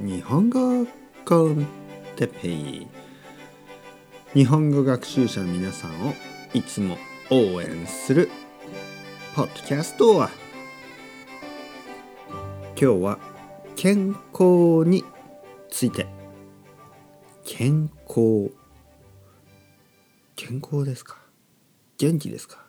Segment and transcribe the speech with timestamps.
[0.00, 0.86] 日本語
[1.24, 1.66] コン
[2.14, 2.86] テペイ
[4.32, 6.14] 日本語学習者の皆さんを
[6.54, 6.96] いつも
[7.30, 8.30] 応援する
[9.34, 10.30] ポッドキャストは
[12.30, 13.18] 今日は
[13.74, 15.04] 健康に
[15.68, 16.06] ついて
[17.44, 18.52] 健康
[20.36, 21.16] 健康ですか？
[21.98, 22.64] 元気ですか？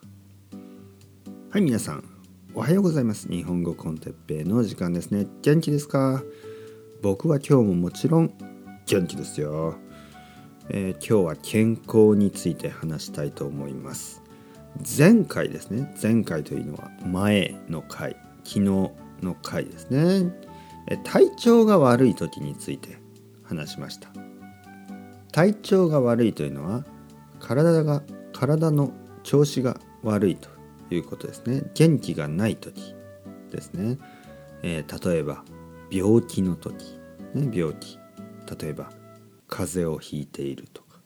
[1.51, 2.03] はい皆さん
[2.55, 3.27] おはようございます。
[3.27, 5.27] 日本語コンテッペイの時間ですね。
[5.43, 6.23] 元気ですか？
[7.01, 8.33] 僕は今日ももちろん
[8.85, 9.75] 元気ですよ、
[10.69, 14.21] えー、今日は健康について話したいと思います。
[14.97, 15.93] 前回ですね。
[16.01, 18.17] 前回というのは前の回。
[18.43, 18.61] 昨日
[19.21, 20.31] の回ですね。
[21.03, 22.97] 体調が悪い時について
[23.43, 24.09] 話しました。
[25.31, 26.83] 体調が悪いというのは
[27.39, 28.01] 体が
[28.33, 28.91] 体の
[29.23, 30.49] 調子が悪いと
[30.89, 31.63] いうことですね。
[31.75, 32.93] 元気がない時
[33.51, 33.97] ですね、
[34.63, 35.43] えー、例えば
[35.91, 36.99] 病気の時、
[37.33, 37.97] ね、病気。
[38.59, 38.91] 例えば
[39.47, 40.99] 風邪をひいているとか。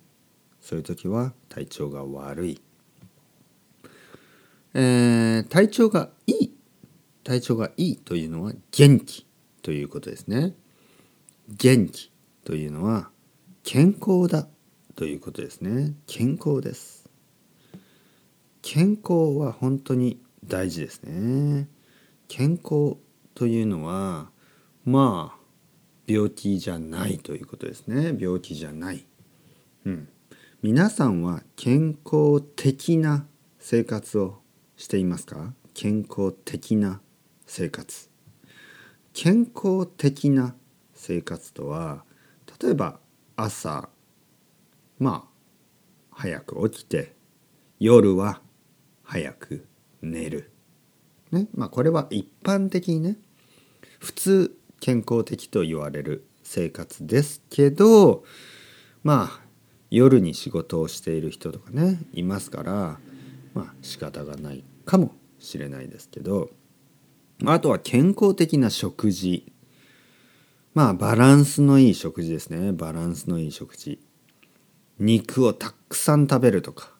[0.62, 2.62] そういう時は体調が悪い、
[4.74, 6.54] えー、体調がいい。
[7.24, 9.26] 体調がいいというのは元気。
[9.62, 10.54] ということですね。
[11.48, 12.12] 元気
[12.44, 13.10] というのは
[13.64, 14.48] 健康だ
[14.96, 15.94] ということですね。
[16.08, 17.10] 健康です。
[18.62, 21.68] 健康は本当に大事ですね。
[22.28, 22.98] 健康
[23.36, 24.33] というのは
[24.86, 25.44] まあ
[26.06, 28.18] 病気じゃないということですね。
[28.20, 29.06] 病気じゃない。
[29.86, 30.10] うん。
[30.62, 33.26] 皆さんは健康的な
[33.60, 34.40] 生活を
[34.76, 35.54] していますか？
[35.74, 37.02] 健康的な
[37.46, 38.10] 生活。
[39.14, 40.56] 健康的な
[40.94, 42.04] 生活とは
[42.62, 43.00] 例えば
[43.36, 43.90] 朝
[45.00, 45.28] ま
[46.12, 47.14] あ早く起きて
[47.80, 48.42] 夜は
[49.04, 49.66] 早く
[50.02, 50.52] 寝る。
[51.32, 53.18] ねまあ、これは一般的にね
[54.00, 58.26] 普通健康的と言われる生活ですけど
[59.02, 59.40] まあ
[59.90, 63.00] 夜に仕事をしている人とかねいますから
[63.54, 66.50] まあ仕方がないかもしれないですけど
[67.46, 69.54] あとは健康的な食事。
[70.74, 72.74] まあバランスのいい食事ですね。
[72.74, 74.00] バランスのいい食事。
[75.00, 76.92] 肉をたくさん食べるとか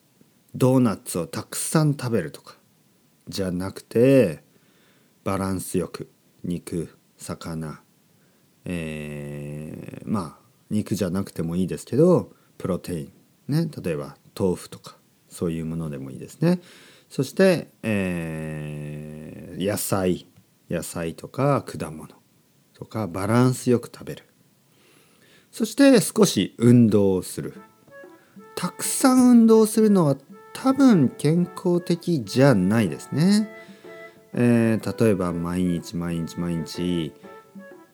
[0.54, 2.56] ドーナツをたくさん食べるとか
[3.28, 4.42] じゃなくて
[5.22, 6.10] バランスよく
[6.42, 7.80] 肉魚。
[8.66, 13.12] えー、まあ肉じゃなくてもいいですけどプロテイン。
[13.48, 14.96] ね例えば豆腐とか
[15.28, 16.60] そういうものでもいいですね。
[17.08, 20.26] そして、えー、野菜。
[20.70, 22.08] 野菜とか果物
[22.72, 24.24] とかバランスよく食べる。
[25.52, 27.54] そして少し運動をする。
[28.56, 30.16] たくさん運動するのは
[30.52, 33.48] 多分健康的じゃないですね。
[34.34, 37.12] えー、例えば毎日毎日毎日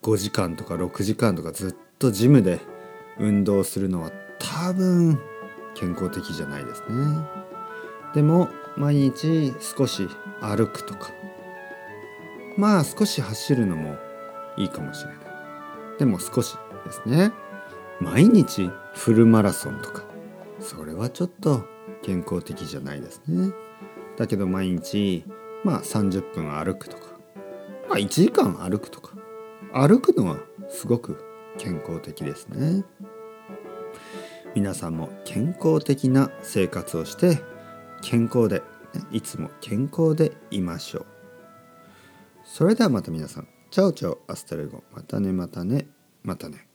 [0.03, 2.61] 5時間とか6時間とかずっとジムで
[3.19, 5.21] 運動するのは多分
[5.75, 7.27] 健康的じゃないですね。
[8.15, 10.09] でも毎日少し
[10.41, 11.11] 歩くとか
[12.57, 13.97] まあ少し走るのも
[14.57, 15.19] いいかもしれない。
[15.99, 16.57] でも少し
[16.87, 17.33] ですね。
[18.01, 20.05] 毎日フルマラソンとか
[20.59, 21.65] それはちょっと
[22.03, 23.53] 健康的じゃないですね。
[24.17, 25.25] だけど毎日
[25.65, 27.03] まあ30分歩くとか
[27.89, 29.13] まあ1時間歩くとか
[29.73, 30.39] 歩くのは
[30.69, 31.25] すごく
[31.59, 32.85] 健康的ですね。
[34.55, 37.41] 皆さんも健康的な生活をして
[38.03, 38.63] 健康で
[39.13, 41.07] いつも健康でいましょう。
[42.45, 45.87] それではまた皆さん chao chao hasta luego またねまたね
[46.23, 46.70] またね。